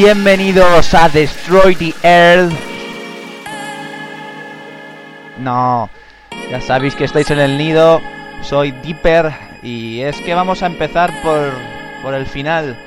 Bienvenidos 0.00 0.94
a 0.94 1.08
Destroy 1.08 1.74
the 1.74 1.92
Earth. 2.04 2.52
No, 5.38 5.90
ya 6.48 6.60
sabéis 6.60 6.94
que 6.94 7.02
estáis 7.02 7.32
en 7.32 7.40
el 7.40 7.58
nido. 7.58 8.00
Soy 8.42 8.70
Dipper 8.70 9.32
y 9.60 10.02
es 10.02 10.16
que 10.20 10.36
vamos 10.36 10.62
a 10.62 10.66
empezar 10.66 11.12
por, 11.20 11.50
por 12.00 12.14
el 12.14 12.26
final. 12.26 12.78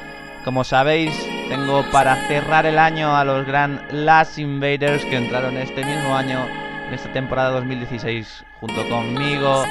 Como 0.45 0.63
sabéis, 0.63 1.13
tengo 1.49 1.83
para 1.91 2.15
cerrar 2.29 2.65
el 2.65 2.79
año 2.79 3.13
a 3.13 3.25
los 3.25 3.45
gran 3.45 3.85
Last 3.91 4.39
Invaders 4.39 5.03
que 5.03 5.17
entraron 5.17 5.57
este 5.57 5.83
mismo 5.83 6.15
año, 6.15 6.47
en 6.87 6.93
esta 6.93 7.11
temporada 7.11 7.49
2016, 7.49 8.45
junto 8.61 8.87
conmigo 8.87 9.65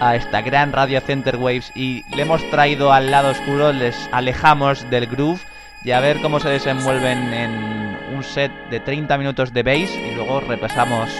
a 0.00 0.16
esta 0.16 0.42
gran 0.42 0.72
radio 0.72 1.00
Center 1.00 1.36
Waves 1.36 1.70
y 1.76 2.02
le 2.16 2.22
hemos 2.22 2.42
traído 2.50 2.92
al 2.92 3.12
lado 3.12 3.30
oscuro, 3.30 3.72
les 3.72 4.08
alejamos 4.10 4.90
del 4.90 5.06
groove 5.06 5.40
y 5.84 5.92
a 5.92 6.00
ver 6.00 6.20
cómo 6.20 6.40
se 6.40 6.48
desenvuelven 6.48 7.32
en 7.32 7.96
un 8.14 8.24
set 8.24 8.50
de 8.70 8.80
30 8.80 9.16
minutos 9.18 9.52
de 9.52 9.62
bass 9.62 9.90
y 9.90 10.14
luego 10.14 10.40
repasamos 10.40 11.10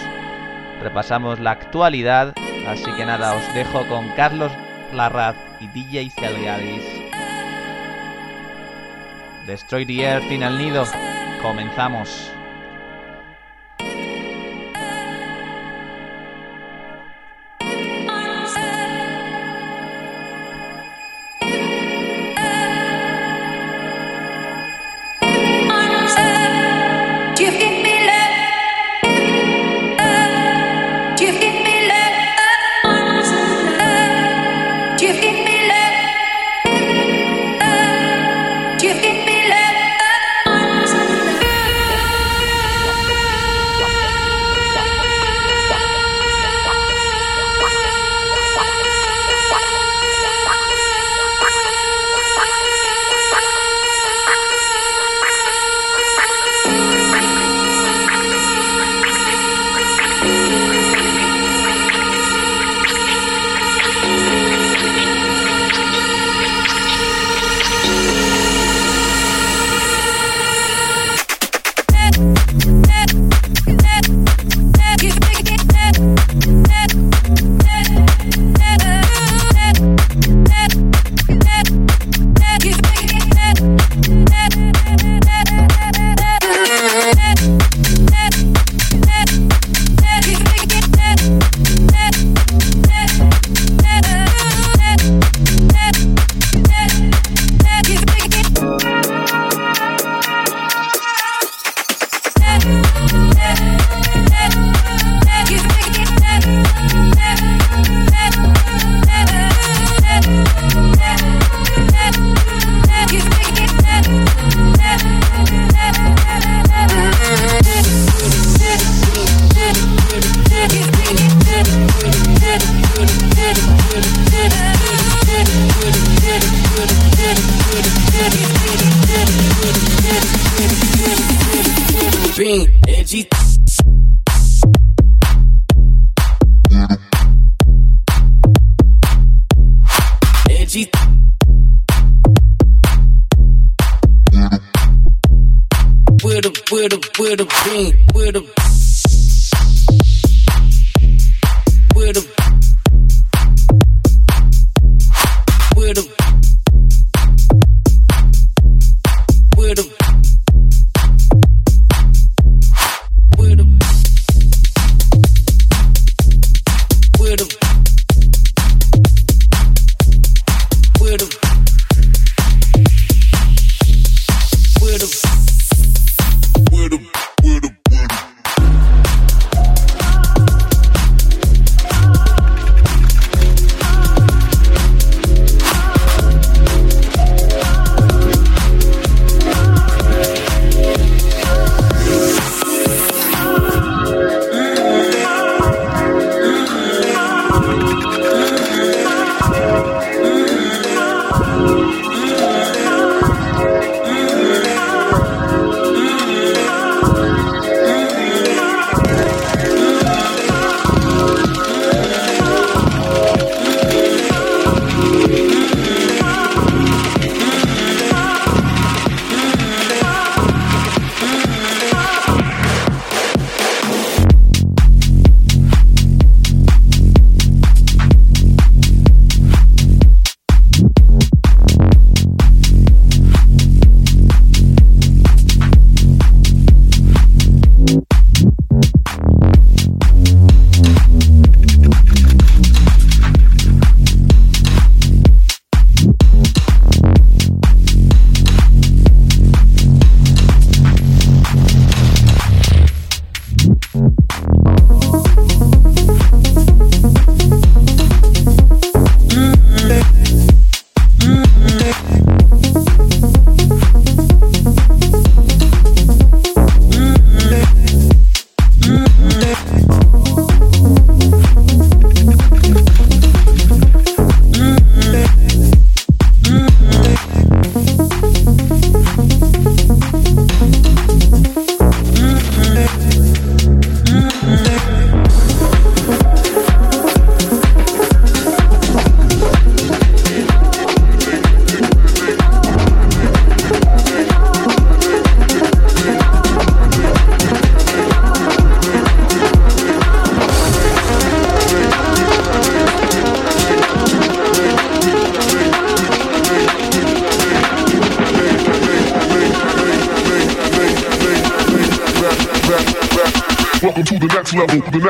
repasamos 0.81 1.39
la 1.39 1.51
actualidad. 1.51 2.33
Así 2.67 2.91
que 2.97 3.05
nada, 3.05 3.35
os 3.35 3.53
dejo 3.53 3.87
con 3.87 4.09
Carlos 4.09 4.51
Larraz 4.93 5.35
y 5.59 5.67
DJ 5.67 6.09
Celgaris. 6.09 6.83
Destroy 9.45 9.85
the 9.85 10.01
Earth 10.01 10.31
in 10.31 10.43
el 10.43 10.57
nido. 10.57 10.85
Comenzamos. 11.41 12.34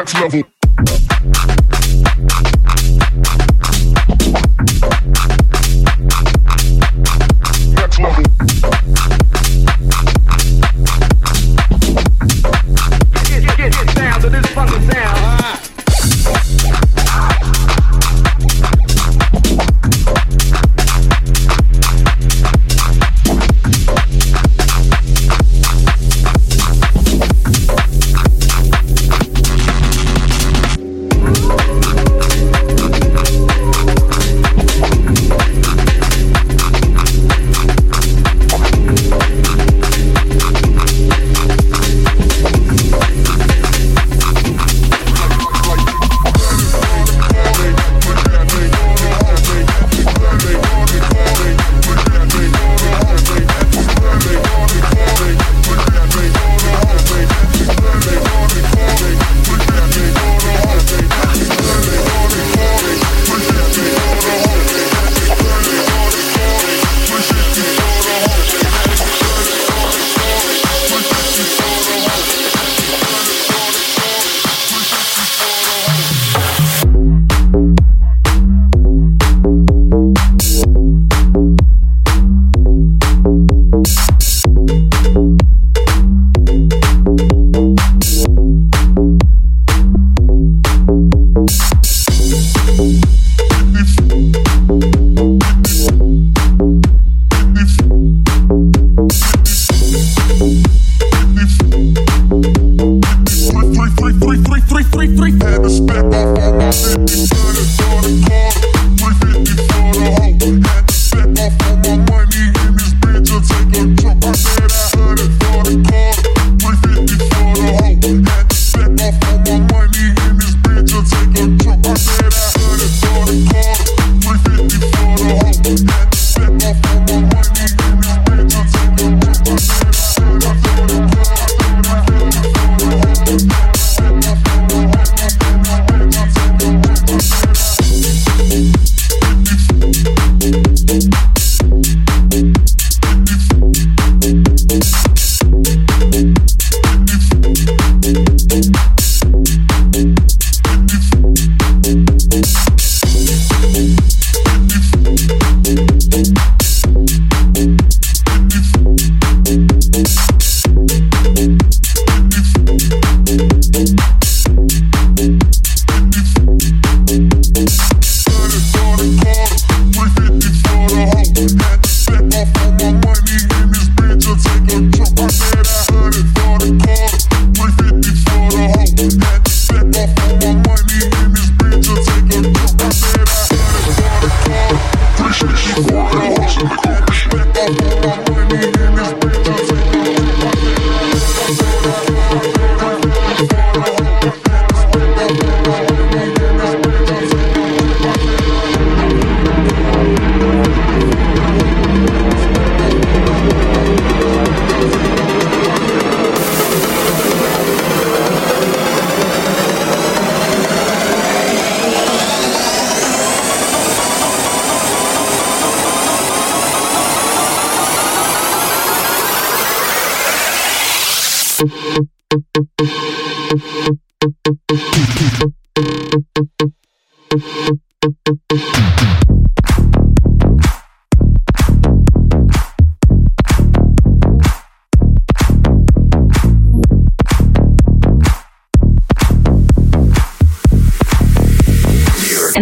Next 0.06 0.22
level. 0.22 0.45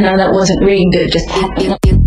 Now 0.03 0.17
that 0.17 0.33
wasn't 0.33 0.61
really 0.61 0.85
good. 0.91 1.09
Just 1.11 2.02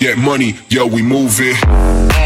Get 0.00 0.18
money, 0.18 0.56
yo, 0.68 0.86
we 0.86 1.00
move 1.00 1.38
it. 1.38 2.21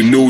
you 0.00 0.10
knew 0.10 0.29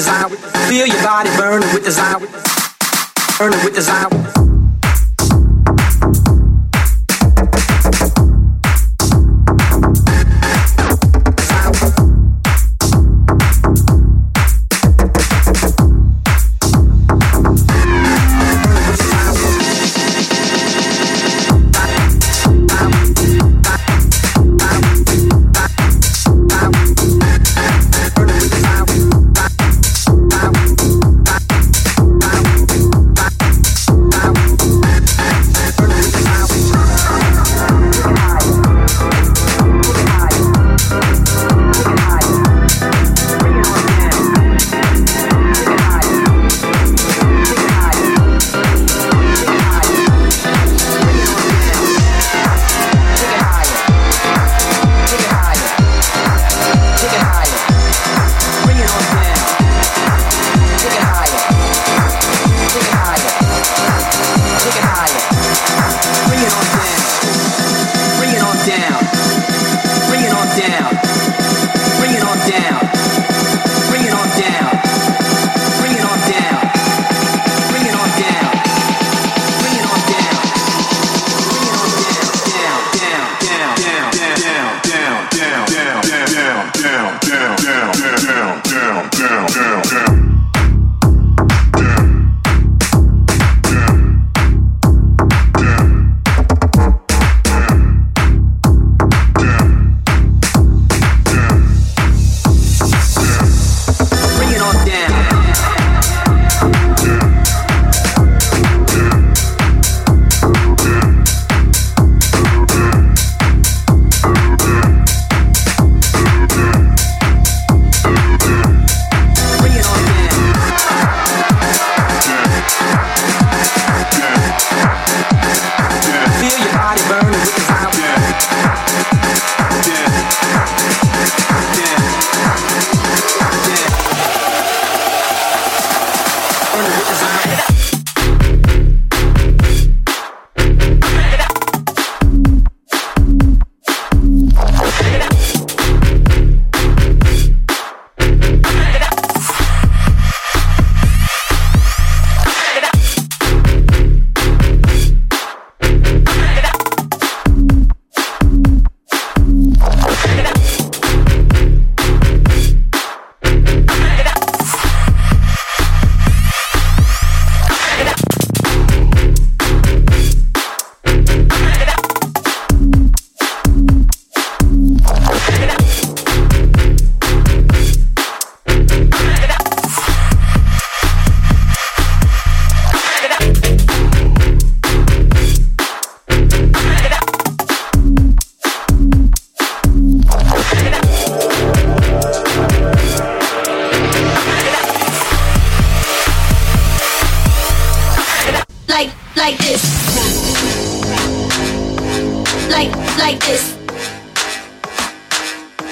desire. 0.00 0.30
Feel 0.66 0.86
your 0.86 1.02
body 1.02 1.28
burning 1.36 1.68
with 1.74 1.84
desire. 1.84 2.20
Burning 3.38 3.62
with 3.62 3.74
desire. 3.74 4.39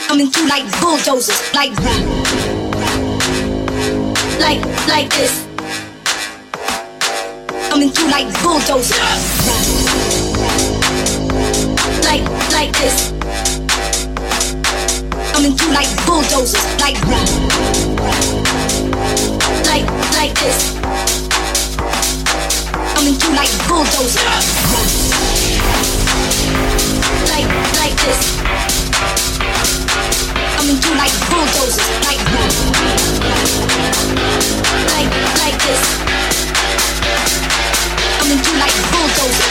Coming 0.08 0.30
through 0.30 0.48
like 0.48 0.64
bulldozers, 0.80 1.38
like, 1.52 1.70
like, 4.40 4.64
like 4.88 5.10
this. 5.10 5.46
Coming 7.68 7.90
through 7.90 8.08
like 8.08 8.26
bulldozers. 8.42 8.98
Like, 12.08 12.24
like 12.56 12.72
this. 12.72 13.12
Coming 15.34 15.52
through 15.52 15.72
like 15.74 15.90
bulldozers, 16.06 16.64
like, 16.80 16.98
like, 19.68 19.86
like 20.16 20.34
this. 20.40 20.72
Coming 22.94 23.14
through 23.14 23.34
like 23.34 23.52
bulldozers. 23.68 24.24
Like, 27.28 27.48
like 27.80 27.96
this. 28.04 28.20
Coming 30.56 30.76
through 30.76 30.96
like 30.96 31.14
bulldozers. 31.30 31.78
Like, 32.04 32.20
like, 34.92 35.10
like 35.40 35.56
this. 35.64 35.82
Through 38.44 38.58
like 38.60 38.76
bulldozers. 38.92 39.48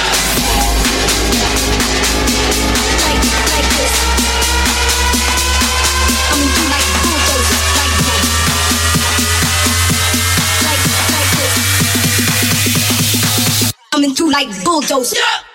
Like, 3.06 3.24
like 3.52 3.70
this. 3.78 3.94
Through 6.30 6.68
like. 6.70 6.88
Like, 10.64 10.84
like, 10.84 10.84
like 11.14 11.32
this. 11.38 11.54
Through 14.16 14.32
like 14.32 14.50
bulldozers. 14.64 15.14
Like, 15.14 15.47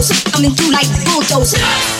bulldozer, 0.00 0.30
coming 0.30 0.54
through 0.54 0.72
like 0.72 0.88
bulldozer. 1.04 1.99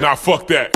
Nah, 0.00 0.14
fuck 0.14 0.46
that. 0.48 0.70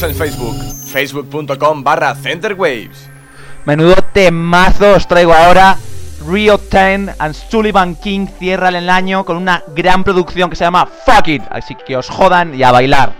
En 0.00 0.14
Facebook, 0.14 0.54
facebook.com 0.92 1.82
barra 1.82 2.14
centerwaves. 2.14 3.10
Menudo 3.64 3.96
temazo 4.12 4.94
os 4.94 5.08
traigo 5.08 5.34
ahora. 5.34 5.76
Rio 6.24 6.56
10 6.56 7.16
and 7.18 7.34
Sullivan 7.34 7.96
King 7.96 8.28
cierran 8.38 8.76
el 8.76 8.90
año 8.90 9.24
con 9.24 9.36
una 9.36 9.64
gran 9.74 10.04
producción 10.04 10.50
que 10.50 10.56
se 10.56 10.64
llama 10.64 10.86
Fuck 10.86 11.28
It. 11.28 11.42
Así 11.50 11.74
que 11.74 11.96
os 11.96 12.08
jodan 12.08 12.54
y 12.54 12.62
a 12.62 12.70
bailar. 12.70 13.12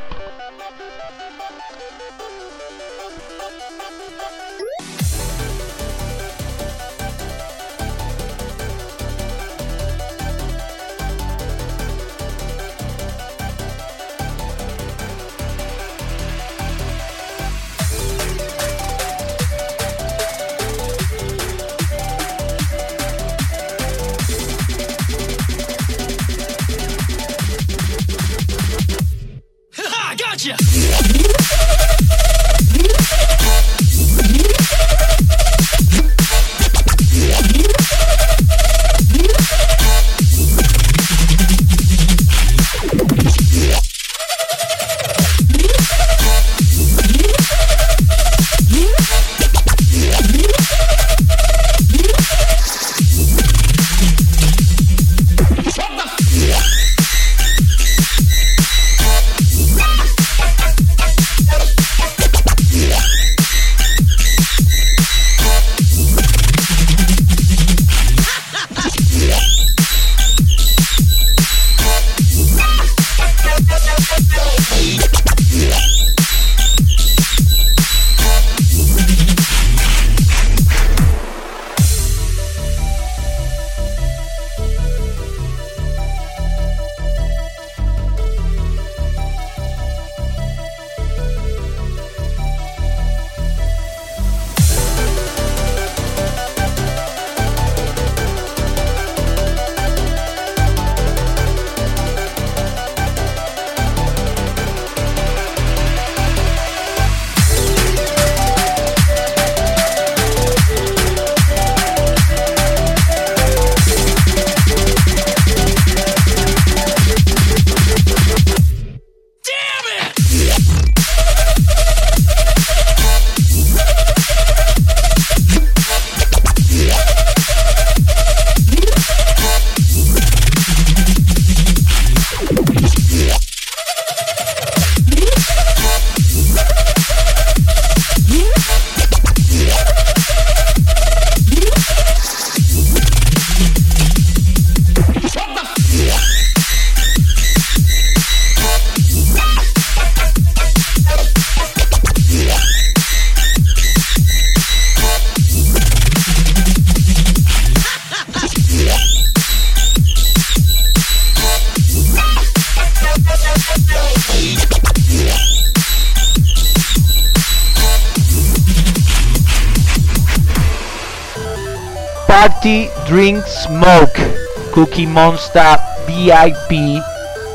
Monster 175.58 175.78
VIP 176.06 177.02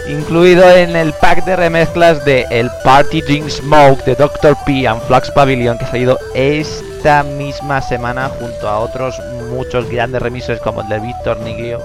incluido 0.09 0.69
en 0.69 0.95
el 0.95 1.13
pack 1.13 1.45
de 1.45 1.55
remezclas 1.55 2.25
de 2.25 2.45
el 2.49 2.69
Party 2.83 3.21
Drink 3.21 3.47
Smoke 3.47 4.03
de 4.03 4.15
Dr. 4.15 4.57
P 4.65 4.85
and 4.85 5.01
Flux 5.03 5.31
Pavilion 5.31 5.77
que 5.77 5.85
ha 5.85 5.91
salido 5.91 6.19
esta 6.33 7.23
misma 7.23 7.81
semana 7.81 8.27
junto 8.27 8.67
a 8.67 8.79
otros 8.79 9.17
muchos 9.49 9.89
grandes 9.89 10.21
remixes 10.21 10.59
como 10.59 10.81
el 10.81 10.89
de 10.89 10.99
Victor 10.99 11.39
Niglio 11.39 11.79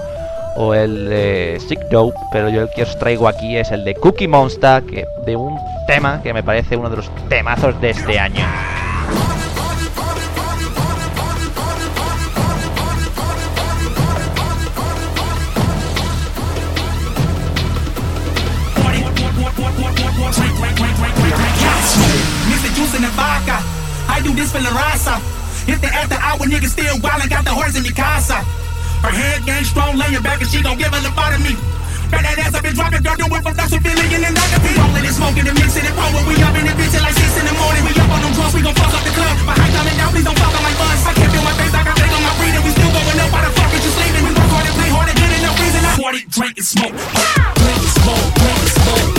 o 0.57 0.73
el 0.73 1.07
de 1.09 1.57
Sick 1.65 1.87
Dope, 1.89 2.19
pero 2.33 2.49
yo 2.49 2.63
el 2.63 2.69
que 2.71 2.83
os 2.83 2.99
traigo 2.99 3.27
aquí 3.27 3.55
es 3.55 3.71
el 3.71 3.85
de 3.85 3.95
Cookie 3.95 4.27
Monster, 4.27 4.83
que 4.83 5.05
de 5.25 5.37
un 5.37 5.57
tema 5.87 6.21
que 6.21 6.33
me 6.33 6.43
parece 6.43 6.75
uno 6.75 6.89
de 6.89 6.97
los 6.97 7.09
temazos 7.29 7.79
de 7.79 7.91
este 7.91 8.19
año. 8.19 8.45
La 25.09 25.17
Hit 25.65 25.81
the 25.81 25.89
after 25.89 26.17
hour, 26.21 26.45
nigga 26.45 26.69
still 26.69 26.97
wild 27.01 27.21
and 27.21 27.29
got 27.29 27.43
the 27.45 27.53
horse 27.53 27.73
in 27.73 27.81
the 27.81 27.93
casa. 27.93 28.45
Her 29.01 29.13
head 29.13 29.41
game 29.45 29.65
strong, 29.65 29.97
laying 29.97 30.21
back, 30.21 30.41
and 30.41 30.49
she 30.49 30.61
gon' 30.61 30.77
give 30.77 30.93
a 30.93 30.99
lobotomy. 31.01 31.57
Back 32.09 32.25
that 32.25 32.41
ass 32.41 32.57
up 32.57 32.65
and 32.65 32.73
drop 32.73 32.93
it, 32.93 33.05
girl, 33.05 33.17
do 33.17 33.25
it 33.29 33.41
for 33.45 33.53
Dr. 33.53 33.77
Philly 33.85 34.05
and 34.17 34.21
then 34.25 34.33
Dr. 34.33 34.59
P. 34.65 34.73
Rolling 34.73 35.05
and 35.05 35.13
smoking 35.13 35.45
and 35.45 35.53
the 35.53 35.61
mixing 35.61 35.85
and 35.85 35.93
pouring. 35.93 36.25
We 36.25 36.33
up 36.41 36.57
in 36.57 36.65
the 36.65 36.73
bitch 36.73 36.97
like 36.97 37.13
6 37.13 37.41
in 37.41 37.45
the 37.45 37.55
morning. 37.57 37.83
We 37.85 37.93
up 38.01 38.09
on 38.09 38.21
them 38.21 38.33
drugs, 38.33 38.53
we 38.53 38.61
gon' 38.65 38.73
fuck 38.73 38.93
up 38.97 39.03
the 39.05 39.13
club. 39.13 39.35
My 39.45 39.53
high 39.53 39.73
coming 39.77 39.97
down, 39.97 40.09
please 40.09 40.25
don't 40.25 40.37
fuck 40.41 40.53
on 40.57 40.63
my 40.65 40.73
buzz. 40.77 40.99
I 41.05 41.13
can't 41.13 41.31
feel 41.33 41.45
my 41.45 41.53
face, 41.57 41.73
I 41.73 41.81
got 41.85 41.95
take 42.01 42.13
on 42.13 42.21
my 42.25 42.33
breathing. 42.41 42.63
We 42.65 42.71
still 42.73 42.91
going 42.93 43.19
up, 43.21 43.29
why 43.29 43.41
the 43.45 43.51
fuck 43.53 43.69
is 43.77 43.81
you 43.85 43.93
sleeping? 43.93 44.23
We 44.25 44.31
work 44.33 44.49
hard 44.49 44.65
and 44.65 44.75
play 44.77 44.89
hard 44.89 45.07
and 45.09 45.17
good 45.21 45.33
enough 45.37 45.57
reason. 45.61 45.81
I 45.85 45.91
party, 46.01 46.21
drink 46.33 46.55
and 46.57 46.65
smoke. 46.65 46.97
Drink 46.97 47.05
and 47.05 47.13
smoke, 47.13 47.53
drink 47.61 47.81
and 47.81 47.93
smoke, 47.93 48.25
drink 48.41 48.57
and 48.57 48.73
smoke, 48.73 49.18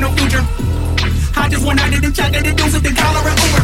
no 0.00 0.10
future. 0.12 0.44
I 1.36 1.48
just 1.48 1.66
went 1.66 1.80
out 1.80 1.92
and 1.92 2.14
check 2.14 2.34
and 2.34 2.46
the 2.46 2.52
deuces 2.52 2.84
and 2.84 2.96
collar 2.96 3.28
and 3.28 3.40
Uber. 3.40 3.59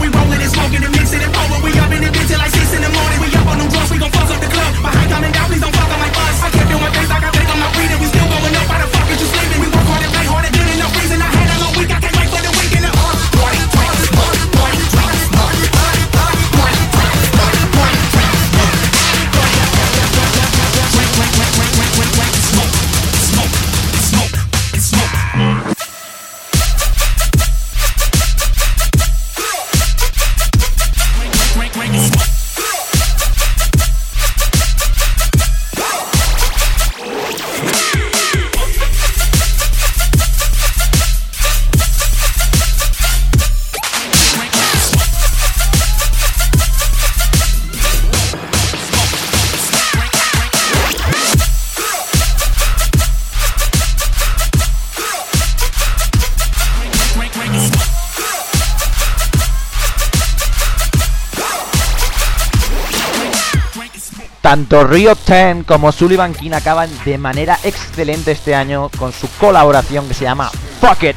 Tanto 64.57 64.87
Rio 64.87 65.15
10 65.15 65.67
como 65.67 65.93
Sullivan 65.93 66.33
King 66.33 66.53
acaban 66.53 66.89
de 67.05 67.19
manera 67.19 67.59
excelente 67.63 68.33
este 68.33 68.55
año 68.55 68.89
con 68.99 69.13
su 69.13 69.29
colaboración 69.39 70.09
que 70.09 70.15
se 70.15 70.25
llama 70.25 70.51
Fuck 70.81 71.03
It. 71.03 71.17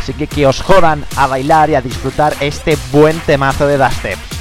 Así 0.00 0.12
que 0.12 0.26
que 0.26 0.44
os 0.44 0.60
jodan 0.60 1.04
a 1.14 1.28
bailar 1.28 1.70
y 1.70 1.76
a 1.76 1.80
disfrutar 1.80 2.34
este 2.40 2.76
buen 2.90 3.16
temazo 3.20 3.68
de 3.68 3.78
dubstep. 3.78 4.33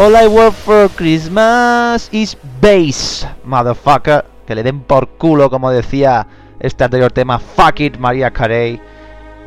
All 0.00 0.16
I 0.16 0.28
want 0.28 0.54
for 0.54 0.88
Christmas 0.88 2.08
is 2.10 2.34
bass, 2.62 3.26
motherfucker. 3.44 4.24
Que 4.46 4.54
le 4.54 4.62
den 4.62 4.80
por 4.80 5.06
culo, 5.18 5.50
como 5.50 5.70
decía 5.70 6.26
este 6.58 6.84
anterior 6.84 7.12
tema, 7.12 7.38
Fuck 7.38 7.80
It, 7.80 7.98
Maria 7.98 8.30
Carey. 8.30 8.80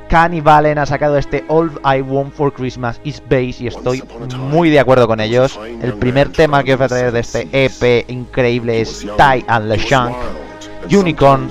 Kanye 0.10 0.42
Valen 0.42 0.78
ha 0.78 0.86
sacado 0.86 1.18
este 1.18 1.44
All 1.48 1.72
I 1.84 2.02
Want 2.02 2.36
for 2.36 2.54
Christmas 2.54 3.02
is 3.04 3.20
Bass 3.28 3.62
y 3.62 3.66
estoy 3.66 4.04
muy 4.52 4.70
de 4.70 4.80
acuerdo 4.80 5.08
con 5.08 5.22
ellos. 5.22 5.60
El 5.82 5.94
primer 5.94 6.32
tema 6.32 6.64
que 6.64 6.74
os 6.74 6.78
voy 6.78 6.86
a 6.86 6.90
traer 6.90 7.12
de 7.12 7.22
este 7.22 7.48
EP 7.52 8.08
increíble 8.12 8.80
es 8.80 9.00
Ty 9.00 9.46
and 9.48 9.70
LeShank, 9.70 10.16
Unicorn, 10.92 11.50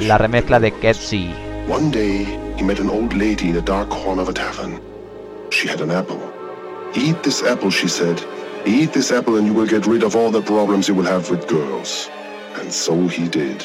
la 0.00 0.16
remezcla 0.16 0.58
de 0.58 0.72
Ketsy. 0.72 1.34
One 1.68 1.90
day, 1.90 2.26
he 2.56 2.64
met 2.64 2.80
an 2.80 2.88
old 2.88 3.12
lady 3.12 3.50
in 3.50 3.58
a 3.58 3.60
dark 3.60 3.90
corner 3.90 4.22
of 4.22 4.30
a 4.30 4.32
tavern. 4.32 4.80
She 5.50 5.68
had 5.68 5.82
an 5.82 5.90
apple. 5.90 6.31
Eat 6.94 7.22
this 7.22 7.42
apple, 7.42 7.70
she 7.70 7.88
said. 7.88 8.22
Eat 8.66 8.92
this 8.92 9.10
apple 9.10 9.36
and 9.36 9.46
you 9.46 9.54
will 9.54 9.66
get 9.66 9.86
rid 9.86 10.02
of 10.02 10.14
all 10.14 10.30
the 10.30 10.42
problems 10.42 10.88
you 10.88 10.94
will 10.94 11.06
have 11.06 11.30
with 11.30 11.48
girls. 11.48 12.10
And 12.56 12.70
so 12.70 13.08
he 13.08 13.28
did. 13.28 13.62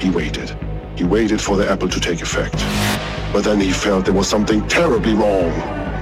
He 0.00 0.10
waited. 0.10 0.56
He 0.96 1.04
waited 1.04 1.40
for 1.40 1.56
the 1.56 1.70
apple 1.70 1.88
to 1.88 2.00
take 2.00 2.20
effect. 2.20 2.56
But 3.32 3.44
then 3.44 3.60
he 3.60 3.70
felt 3.70 4.06
there 4.06 4.14
was 4.14 4.28
something 4.28 4.66
terribly 4.66 5.14
wrong. 5.14 5.52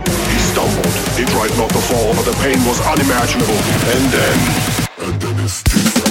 He 0.06 0.38
stumbled. 0.50 0.94
He 1.14 1.26
tried 1.26 1.54
not 1.59 1.70
to 1.70 1.78
fall, 1.78 2.14
but 2.14 2.24
the 2.24 2.36
pain 2.40 2.59
was 2.64 2.80
unimaginable. 2.86 3.61
And 3.92 4.11
then... 4.11 4.78
And 4.98 5.20
then 5.20 5.34
his 5.34 5.62
teeth 5.62 6.07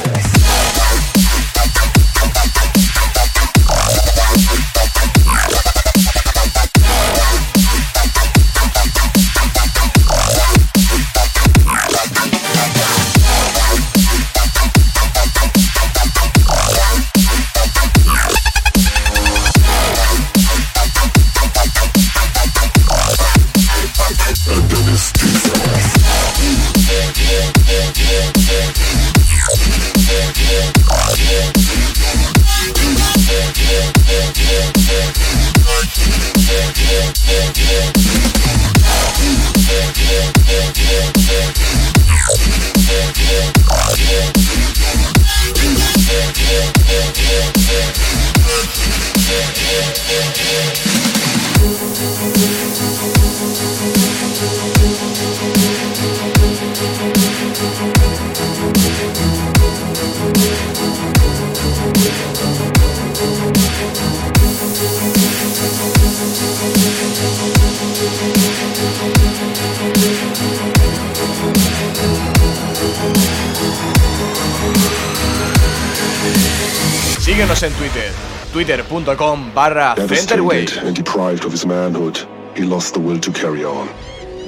Síguenos 77.57 77.63
en 77.63 77.73
Twitter, 77.73 78.11
twitter.com 78.51 79.51
barra 79.53 79.95
and 79.97 80.95
deprived 80.95 81.43
of 81.43 81.51
his 81.51 81.65
manhood, 81.65 82.19
he 82.55 82.63
lost 82.63 82.93
the 82.93 82.99
will 82.99 83.19
to 83.19 83.31
carry 83.31 83.63
on. 83.63 83.89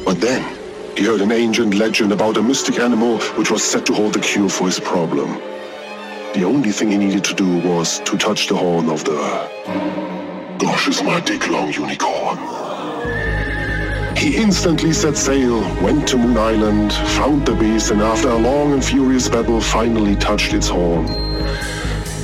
But 0.05 0.21
then, 0.21 0.43
he 0.95 1.05
heard 1.05 1.21
an 1.21 1.31
ancient 1.31 1.73
legend 1.73 2.11
about 2.11 2.37
a 2.37 2.43
mystic 2.43 2.77
animal 2.77 3.17
which 3.35 3.49
was 3.49 3.63
said 3.63 3.85
to 3.87 3.93
hold 3.93 4.13
the 4.13 4.19
cure 4.19 4.49
for 4.49 4.65
his 4.65 4.79
problem. 4.79 5.39
The 6.35 6.43
only 6.43 6.71
thing 6.71 6.91
he 6.91 6.97
needed 6.97 7.23
to 7.23 7.33
do 7.33 7.67
was 7.67 7.99
to 8.01 8.15
touch 8.15 8.47
the 8.47 8.55
horn 8.55 8.89
of 8.89 9.03
the 9.05 9.17
Gosh 10.59 10.87
is 10.87 11.01
my 11.01 11.19
dick 11.21 11.49
long 11.49 11.73
unicorn. 11.73 12.37
He 14.15 14.37
instantly 14.37 14.93
set 14.93 15.17
sail, 15.17 15.61
went 15.81 16.07
to 16.09 16.17
Moon 16.17 16.37
Island, 16.37 16.93
found 17.17 17.47
the 17.47 17.55
beast, 17.55 17.89
and 17.89 18.01
after 18.01 18.29
a 18.29 18.37
long 18.37 18.73
and 18.73 18.85
furious 18.85 19.27
battle, 19.29 19.61
finally 19.61 20.15
touched 20.15 20.53
its 20.53 20.67
horn. 20.67 21.28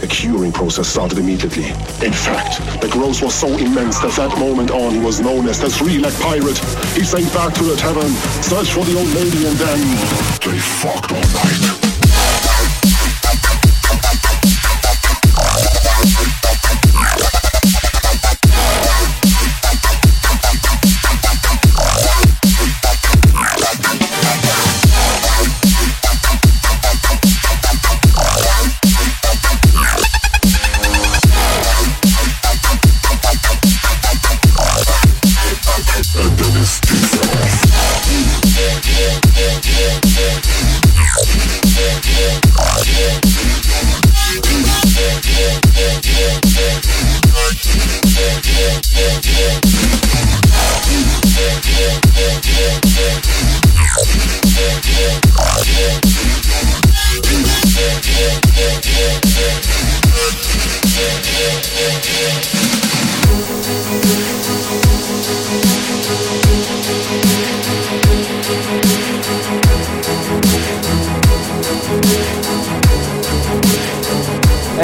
The 0.06 0.12
curing 0.14 0.52
process 0.52 0.88
started 0.88 1.18
immediately. 1.18 1.66
In 2.06 2.14
fact, 2.14 2.60
the 2.80 2.88
growth 2.88 3.24
was 3.24 3.34
so 3.34 3.48
immense 3.48 3.98
that 4.02 4.12
that 4.18 4.38
moment 4.38 4.70
on 4.70 4.94
he 4.94 5.00
was 5.00 5.20
known 5.20 5.48
as 5.48 5.60
the 5.60 5.68
three-leg 5.68 6.14
pirate. 6.22 6.60
He 6.94 7.04
sank 7.04 7.34
back 7.34 7.56
to 7.56 7.64
the 7.64 7.76
tavern, 7.76 8.12
searched 8.44 8.74
for 8.74 8.86
the 8.86 8.96
old 9.00 9.10
lady, 9.16 9.48
and 9.48 9.58
then 9.58 9.80
they 10.46 10.60
fucked 10.60 11.12
all 11.12 11.18
night. 11.18 11.85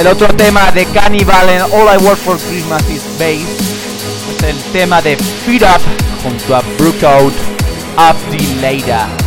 El 0.02 0.08
otro 0.08 0.34
tema 0.36 0.72
de 0.72 0.88
Cannibal 0.88 1.47
en 1.47 1.62
All 1.62 1.88
I 1.93 2.04
Want 2.04 2.18
for 2.18 2.36
Christmas 2.36 2.82
is 2.89 3.04
Bass 3.20 3.45
es 4.36 4.43
el 4.43 4.58
tema 4.72 4.99
de 4.99 5.16
Feed 5.16 5.62
Up 5.62 5.80
junto 6.24 6.56
a 6.56 6.64
Brookout 6.80 7.34
Up 7.97 8.18
the 8.32 8.56
Later. 8.62 9.20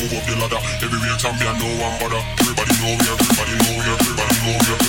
Move 0.00 0.16
up 0.16 0.24
the 0.24 0.34
ladder. 0.40 0.60
Heavyweight 0.80 1.18
champion, 1.20 1.54
no 1.60 1.68
one 1.76 1.94
bother. 2.00 2.22
Everybody 2.40 2.72
know 2.80 2.96
we 2.96 3.04
everybody 3.04 3.52
know 3.60 3.72
we 3.76 3.84
everybody 3.84 4.36
know 4.40 4.56
we 4.56 4.79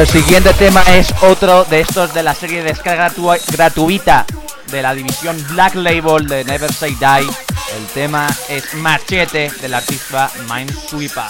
El 0.00 0.08
siguiente 0.08 0.54
tema 0.54 0.82
es 0.88 1.12
otro 1.20 1.66
de 1.66 1.82
estos 1.82 2.14
de 2.14 2.22
la 2.22 2.34
serie 2.34 2.62
de 2.62 2.70
descarga 2.70 3.12
gratuita 3.52 4.24
de 4.68 4.80
la 4.80 4.94
división 4.94 5.36
Black 5.50 5.74
Label 5.74 6.26
de 6.26 6.42
Never 6.42 6.72
Say 6.72 6.94
Die. 6.94 7.30
El 7.76 7.86
tema 7.92 8.26
es 8.48 8.72
Machete 8.72 9.50
del 9.60 9.74
artista 9.74 10.30
Minesweeper. 10.48 11.26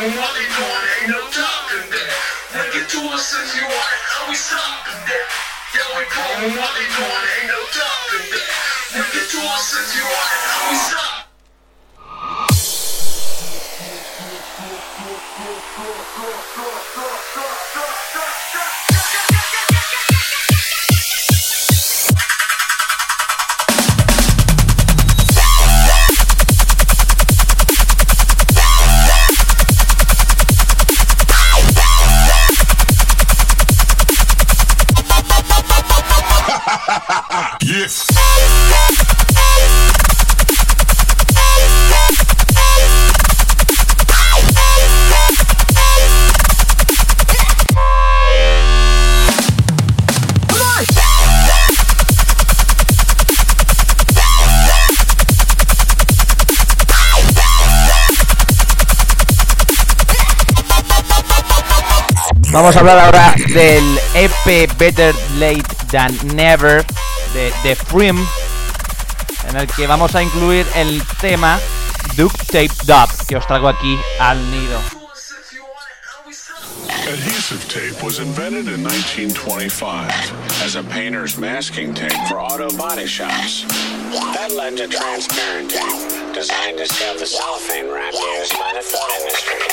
And 0.00 0.16
money 0.16 0.46
doing 0.56 0.84
ain't 0.96 1.10
no 1.12 1.20
stopping 1.28 1.90
that. 1.92 2.12
Nigga 2.56 2.88
do 2.88 3.04
us 3.12 3.36
if 3.36 3.52
you 3.52 3.60
want 3.68 3.92
it, 3.92 4.02
how 4.08 4.30
we 4.30 4.34
stopping 4.34 4.96
that? 4.96 5.28
Yeah, 5.76 5.92
we 5.92 6.04
put 6.08 6.56
money 6.56 6.86
doing 6.96 7.24
ain't 7.36 7.48
no 7.52 7.60
stopping 7.68 8.32
that. 8.32 8.48
Nigga 8.96 9.22
do 9.28 9.40
us 9.44 9.68
if 9.76 9.92
you 9.92 10.00
want 10.00 10.32
it, 10.32 10.42
how 10.48 10.70
we 10.70 10.76
stopping 10.88 11.09
Vamos 62.60 62.76
a 62.76 62.80
hablar 62.80 62.98
ahora 62.98 63.34
del 63.54 63.98
EP 64.12 64.70
Better 64.76 65.14
Late 65.38 65.64
Than 65.90 66.14
Never 66.36 66.84
de 67.32 67.50
The 67.62 67.74
Frim, 67.74 68.22
en 69.48 69.56
el 69.56 69.66
que 69.66 69.86
vamos 69.86 70.14
a 70.14 70.22
incluir 70.22 70.66
el 70.74 71.02
tema 71.22 71.58
Duct 72.18 72.36
Tape 72.48 72.68
Dub, 72.84 73.08
que 73.26 73.38
os 73.38 73.46
traigo 73.46 73.66
aquí 73.66 73.98
al 74.18 74.38
nido. 74.50 74.78
Adhesive 77.08 77.66
tape 77.68 78.04
was 78.04 78.18
invented 78.18 78.68
in 78.68 78.82
1925 78.82 80.62
as 80.62 80.76
a 80.76 80.82
painter's 80.82 81.38
masking 81.38 81.94
tape 81.94 82.12
for 82.28 82.38
auto 82.38 82.68
body 82.76 83.06
shops. 83.06 83.64
That 84.34 84.52
led 84.52 84.76
to 84.76 84.86
transparent 84.86 85.70
tape, 85.70 86.34
designed 86.34 86.76
to 86.76 86.86
seal 86.86 87.16
the 87.16 87.24
cellophane 87.24 87.90
wrap 87.90 88.12
used 88.12 88.52
by 88.52 88.74
the 88.74 88.82
food 88.82 89.10
industry. 89.18 89.69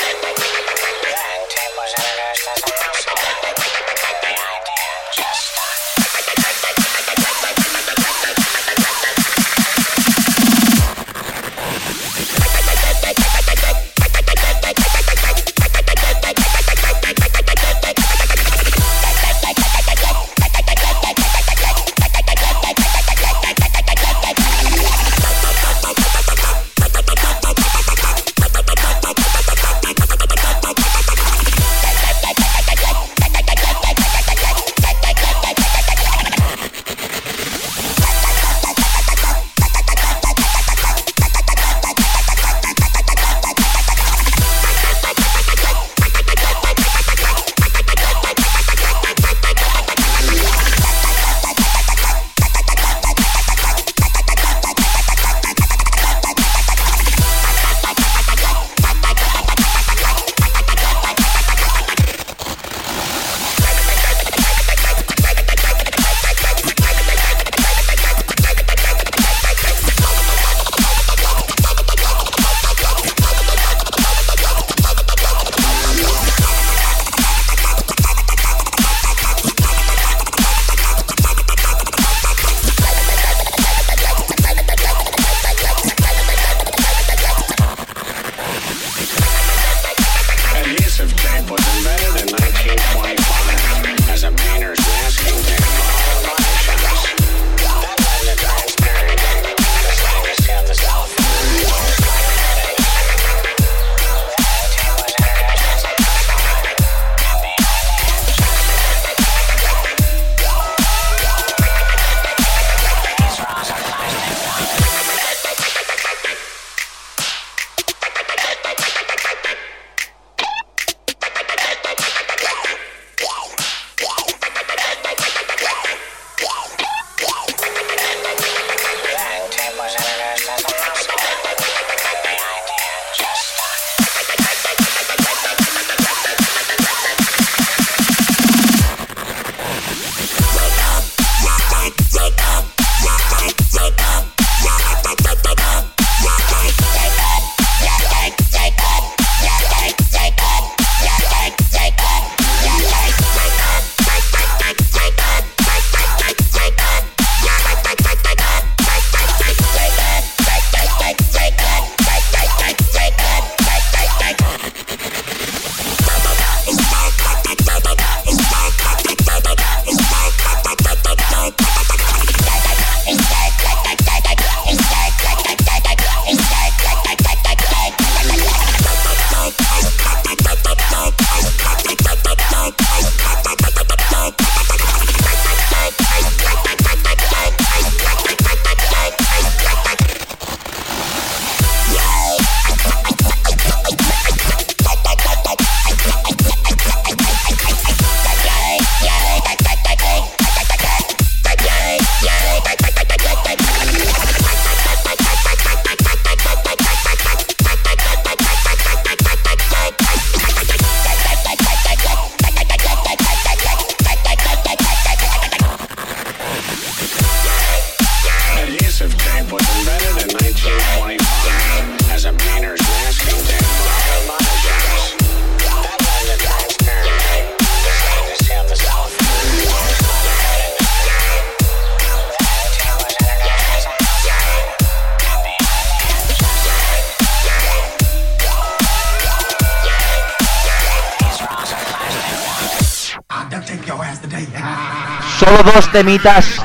Dos 245.77 245.91
temitas 245.91 246.55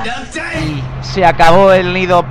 y 0.64 0.82
se 1.04 1.22
acabó 1.22 1.70
el 1.72 1.92
nido 1.92 2.24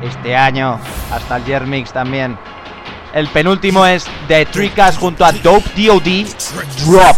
este 0.00 0.34
año. 0.34 0.80
Hasta 1.12 1.36
el 1.36 1.44
Jermix 1.44 1.92
también. 1.92 2.38
El 3.12 3.28
penúltimo 3.28 3.84
es 3.84 4.06
The 4.26 4.46
Tricas 4.46 4.96
junto 4.96 5.24
a 5.24 5.32
Dope 5.32 5.68
DOD 5.76 6.24
Drop. 6.86 7.16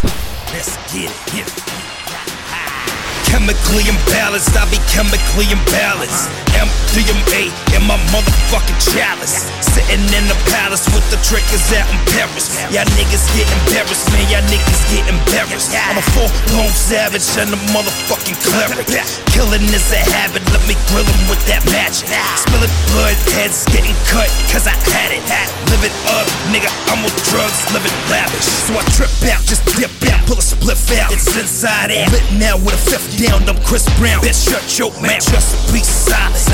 Chemically 3.24 3.88
imbalanced, 3.88 4.54
be 4.70 4.78
chemically 4.88 5.52
imbalanced. 5.52 6.45
MDMA 6.56 7.52
in 7.76 7.82
my 7.84 8.00
motherfucking 8.10 8.80
chalice. 8.80 9.44
Sitting 9.60 10.00
in 10.16 10.24
the 10.26 10.38
palace 10.48 10.88
with 10.96 11.04
the 11.12 11.20
triggers 11.20 11.68
out 11.76 11.84
in 11.92 12.00
Paris. 12.16 12.56
Y'all 12.72 12.88
niggas 12.96 13.28
get 13.36 13.44
embarrassed, 13.60 14.08
man. 14.12 14.24
Y'all 14.32 14.46
niggas 14.48 14.82
get 14.88 15.04
embarrassed. 15.04 15.76
I'm 15.76 16.00
a 16.00 16.06
full 16.16 16.32
blown 16.48 16.72
savage 16.72 17.28
and 17.36 17.52
a 17.52 17.60
motherfucking 17.76 18.40
cleric. 18.40 18.88
Killing 19.36 19.68
is 19.68 19.92
a 19.92 20.00
habit, 20.16 20.40
let 20.48 20.64
me 20.64 20.72
grill 20.88 21.04
him 21.04 21.22
with 21.28 21.42
that 21.44 21.60
magic. 21.68 22.08
Spilling 22.40 22.72
blood, 22.88 23.16
heads 23.36 23.68
getting 23.68 23.96
cut, 24.08 24.32
cause 24.48 24.64
I 24.64 24.72
had 24.96 25.12
it. 25.12 25.20
Live 25.68 25.84
it 25.84 25.92
up, 26.16 26.24
nigga, 26.48 26.72
I'm 26.88 27.04
on 27.04 27.12
drugs, 27.28 27.68
living 27.76 27.92
lavish. 28.08 28.48
So 28.64 28.72
I 28.72 28.82
trip 28.96 29.12
out, 29.28 29.44
just 29.44 29.60
dip 29.76 29.92
out, 30.08 30.24
pull 30.24 30.40
a 30.40 30.44
spliff 30.44 30.88
out. 30.96 31.12
It's 31.12 31.28
inside 31.36 31.92
out. 31.92 32.08
Lit 32.12 32.24
now 32.40 32.56
with 32.56 32.72
a 32.72 32.80
fifth 32.80 33.20
down, 33.20 33.44
I'm 33.44 33.60
Chris 33.62 33.84
Brown. 34.00 34.24
Bitch, 34.24 34.48
shut 34.48 34.64
your 34.80 34.90
mouth, 35.04 35.20
just 35.20 35.52
be 35.68 35.84
silent. 35.84 36.45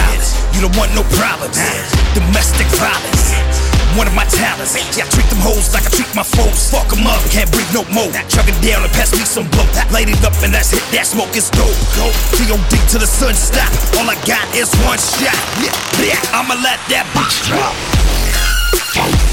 You 0.54 0.60
don't 0.64 0.76
want 0.76 0.94
no 0.94 1.02
problems. 1.18 1.58
Domestic 2.14 2.68
violence. 2.78 3.34
One 3.96 4.06
of 4.08 4.14
my 4.14 4.24
talents. 4.24 4.72
Yeah, 4.96 5.04
I 5.04 5.08
treat 5.12 5.28
them 5.28 5.40
hoes 5.40 5.74
like 5.74 5.84
I 5.84 5.90
treat 5.92 6.08
my 6.14 6.24
foes. 6.24 6.70
Fuck 6.70 6.88
them 6.88 7.04
up, 7.06 7.20
can't 7.28 7.50
breathe 7.52 7.68
no 7.76 7.84
more. 7.92 8.08
Chuck 8.28 8.48
it 8.48 8.56
down 8.64 8.84
and 8.84 8.92
pass 8.92 9.12
me 9.12 9.24
some 9.24 9.48
blow. 9.52 9.66
Light 9.92 10.08
it 10.08 10.22
up 10.24 10.32
and 10.40 10.52
that's 10.54 10.70
hit. 10.70 10.80
That 10.92 11.04
smoke 11.04 11.36
is 11.36 11.50
dope. 11.50 11.76
Go 11.96 12.08
T.O.D. 12.38 12.72
to 12.92 12.96
the 12.96 13.08
sun 13.08 13.34
stop. 13.34 13.68
All 14.00 14.08
I 14.08 14.16
got 14.24 14.48
is 14.56 14.72
one 14.88 15.00
shot. 15.00 15.36
Yeah. 15.60 15.74
I'ma 16.32 16.56
let 16.62 16.80
that 16.88 17.04
bitch 17.12 17.44
drop. 17.44 17.76
I'ma 18.96 19.32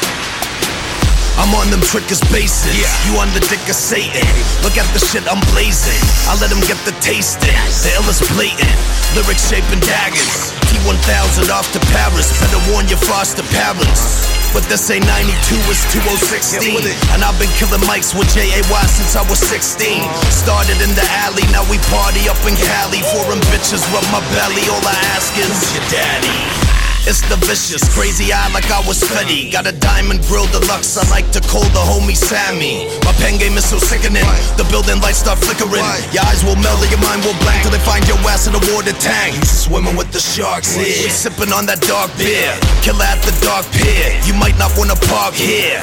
I'm 1.41 1.49
on 1.57 1.73
them 1.73 1.81
trickers 1.81 2.21
bases. 2.29 2.77
Yeah. 2.77 2.85
You 3.09 3.17
on 3.17 3.33
the 3.33 3.41
dick 3.41 3.65
of 3.65 3.73
Satan. 3.73 4.21
Look 4.61 4.77
at 4.77 4.85
the 4.93 5.01
shit 5.01 5.25
I'm 5.25 5.41
blazing. 5.49 5.97
I 6.29 6.37
let 6.37 6.53
them 6.53 6.61
get 6.69 6.77
the 6.85 6.93
taste 7.01 7.41
tasting. 7.41 7.89
The 7.89 7.97
illest 7.97 8.21
blatant. 8.29 8.77
Lyrics 9.17 9.49
shaping 9.49 9.81
daggers. 9.81 10.53
T1000 10.69 11.49
off 11.49 11.65
to 11.73 11.81
Paris. 11.89 12.29
Better 12.37 12.61
warn 12.69 12.85
your 12.93 13.01
foster 13.01 13.41
parents. 13.49 14.29
But 14.53 14.69
this 14.69 14.85
ain't 14.93 15.07
92, 15.09 15.33
it's 15.65 15.81
2016. 15.89 16.77
And 17.09 17.25
I've 17.25 17.39
been 17.41 17.49
killing 17.57 17.81
mics 17.89 18.13
with 18.13 18.29
JAY 18.35 18.61
since 18.85 19.17
I 19.17 19.25
was 19.25 19.41
16. 19.41 20.05
Started 20.29 20.77
in 20.77 20.93
the 20.93 21.07
alley, 21.25 21.47
now 21.49 21.65
we 21.71 21.81
party 21.89 22.29
up 22.29 22.37
in 22.45 22.53
Cali. 22.53 23.01
Foreign 23.17 23.41
bitches 23.49 23.81
rub 23.89 24.05
my 24.13 24.21
belly, 24.37 24.61
all 24.69 24.83
I 24.85 24.97
ask 25.17 25.33
is 25.41 25.73
your 25.73 25.85
daddy. 25.89 26.70
It's 27.09 27.25
the 27.25 27.37
vicious, 27.49 27.81
crazy 27.97 28.29
eye 28.29 28.53
like 28.53 28.69
I 28.69 28.77
was 28.85 29.01
Fetty. 29.01 29.49
Got 29.49 29.65
a 29.65 29.73
diamond 29.73 30.21
grill 30.29 30.45
deluxe, 30.53 31.01
I 31.01 31.03
like 31.09 31.25
to 31.33 31.41
call 31.41 31.65
the 31.73 31.81
homie 31.81 32.15
Sammy. 32.15 32.85
My 33.01 33.11
pen 33.17 33.41
game 33.41 33.57
is 33.57 33.65
so 33.65 33.81
sickening, 33.81 34.21
the 34.53 34.65
building 34.69 35.01
lights 35.01 35.25
start 35.25 35.41
flickering. 35.41 35.81
Your 36.13 36.21
eyes 36.29 36.45
will 36.45 36.55
melt, 36.61 36.77
and 36.85 36.93
your 36.93 37.01
mind 37.01 37.25
will 37.25 37.33
blank 37.41 37.65
till 37.65 37.73
they 37.73 37.81
find 37.81 38.05
your 38.05 38.21
ass 38.29 38.45
in 38.45 38.53
a 38.53 38.61
water 38.69 38.93
tank. 39.01 39.33
You 39.33 39.49
swimming 39.49 39.97
with 39.97 40.13
the 40.13 40.21
sharks 40.21 40.77
here, 40.77 41.09
sipping 41.09 41.49
on 41.49 41.65
that 41.65 41.81
dark 41.89 42.13
beer. 42.21 42.53
Killer 42.85 43.09
at 43.09 43.17
the 43.25 43.33
dark 43.41 43.65
pier, 43.73 44.13
you 44.29 44.37
might 44.37 44.61
not 44.61 44.69
wanna 44.77 44.95
park 45.09 45.33
here. 45.33 45.81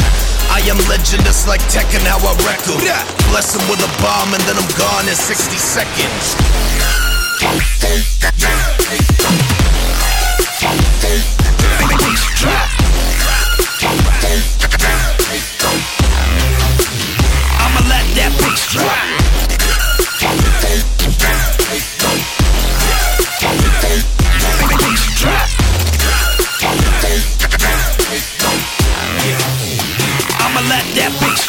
I 0.55 0.63
am 0.71 0.79
legend, 0.87 1.27
it's 1.27 1.51
like 1.51 1.61
Tekken, 1.67 2.07
how 2.07 2.23
I 2.23 2.33
wreck 2.47 2.63
'em. 2.71 2.79
Bless 3.35 3.59
'em 3.59 3.67
with 3.67 3.83
a 3.83 3.91
bomb, 3.99 4.33
and 4.39 4.43
then 4.47 4.55
I'm 4.55 4.71
gone 4.79 5.11
in 5.11 5.19
60 5.19 5.59
seconds. 5.59 6.39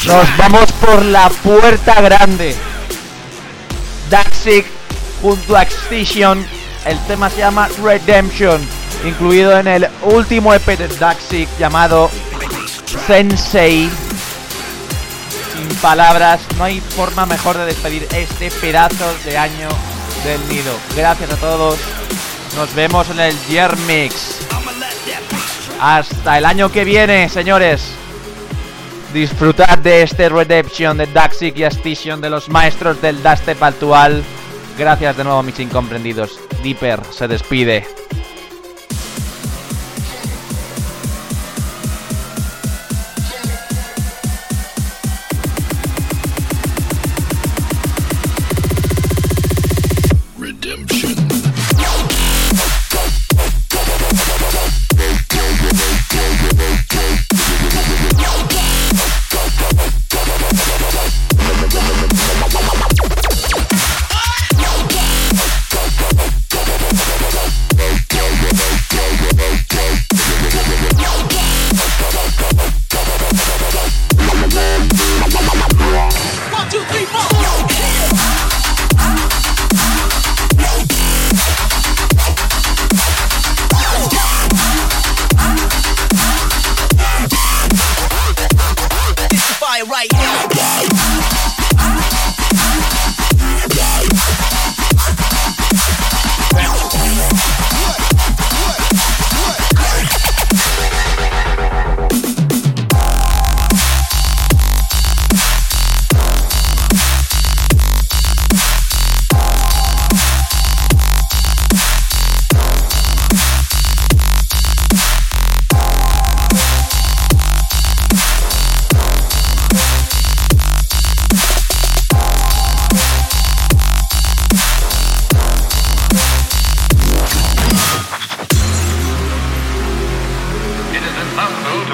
Nos 0.05 0.37
vamos 0.37 0.71
por 0.73 1.05
la 1.05 1.29
puerta 1.29 2.01
grande. 2.01 2.55
Daxik 4.09 4.65
junto 5.21 5.55
a 5.55 5.61
Extinction. 5.61 6.45
El 6.85 6.97
tema 7.05 7.29
se 7.29 7.37
llama 7.37 7.69
Redemption, 7.83 8.59
incluido 9.05 9.57
en 9.57 9.67
el 9.67 9.87
último 10.03 10.53
EP 10.53 10.65
de 10.77 10.87
Daxik 10.87 11.49
llamado 11.57 12.09
Sensei. 13.07 13.89
Sin 15.53 15.77
palabras, 15.77 16.41
no 16.57 16.63
hay 16.65 16.79
forma 16.79 17.25
mejor 17.25 17.57
de 17.57 17.65
despedir 17.65 18.07
este 18.13 18.51
pedazo 18.51 19.05
de 19.25 19.37
año 19.37 19.69
del 20.23 20.47
nido. 20.49 20.73
Gracias 20.95 21.31
a 21.31 21.35
todos. 21.37 21.79
Nos 22.55 22.73
vemos 22.73 23.09
en 23.09 23.19
el 23.19 23.35
Year. 23.47 23.77
Hasta 25.79 26.37
el 26.37 26.45
año 26.45 26.71
que 26.71 26.83
viene, 26.83 27.29
señores. 27.29 27.93
Disfrutad 29.13 29.77
de 29.79 30.03
este 30.03 30.29
Redemption 30.29 30.97
de 30.97 31.07
Daxik 31.07 31.57
y 31.57 31.63
Astation 31.63 32.21
de 32.21 32.29
los 32.29 32.49
maestros 32.49 33.01
del 33.01 33.23
dubstep 33.23 33.61
actual. 33.63 34.23
Gracias 34.77 35.17
de 35.17 35.23
nuevo, 35.23 35.41
mis 35.41 35.59
incomprendidos. 35.59 36.39
Dipper 36.61 36.99
se 37.11 37.27
despide. 37.27 37.87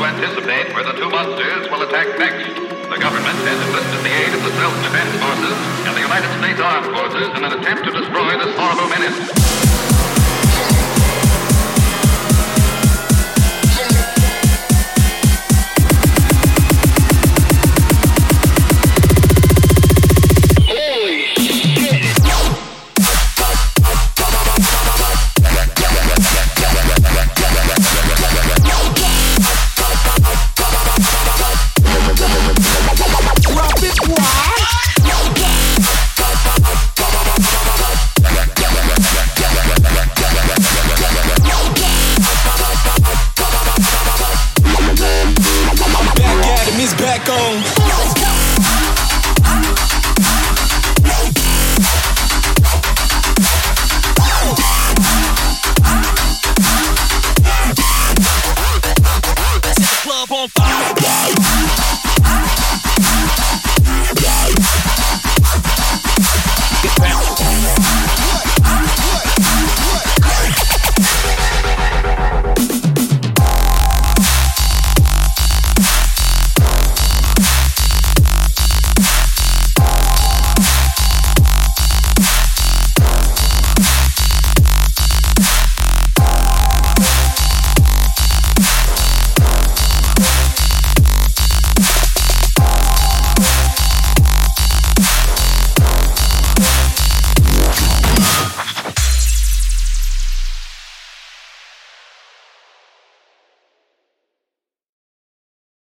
Where 0.06 0.84
the 0.84 0.94
two 0.94 1.10
monsters 1.10 1.68
will 1.72 1.82
attack 1.82 2.06
next. 2.20 2.54
The 2.54 3.00
government 3.00 3.38
has 3.42 3.58
enlisted 3.68 4.06
the 4.06 4.14
aid 4.14 4.34
of 4.36 4.44
the 4.44 4.52
self-defense 4.52 5.18
forces 5.18 5.58
and 5.88 5.98
the 5.98 6.02
United 6.02 6.30
States 6.38 6.62
Armed 6.62 6.94
Forces 6.94 7.28
in 7.36 7.44
an 7.44 7.60
attempt 7.60 7.86
to 7.86 7.92
destroy 7.92 8.38
this 8.38 8.56
horrible 8.56 8.88
menace. 8.88 9.65